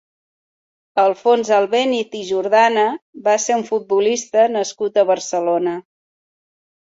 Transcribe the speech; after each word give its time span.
Alfons 1.01 1.49
Albéniz 1.57 2.15
i 2.19 2.21
Jordana 2.29 2.85
va 3.27 3.35
ser 3.45 3.57
un 3.59 3.65
futbolista 3.69 4.45
nascut 4.57 4.97
a 4.97 5.05
Barcelona. 5.11 5.75